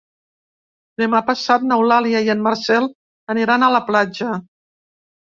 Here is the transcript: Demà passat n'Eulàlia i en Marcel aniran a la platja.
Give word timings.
Demà 1.01 1.19
passat 1.27 1.67
n'Eulàlia 1.71 2.21
i 2.29 2.31
en 2.35 2.41
Marcel 2.47 2.87
aniran 3.35 3.67
a 3.67 3.71
la 3.77 3.83
platja. 3.91 4.31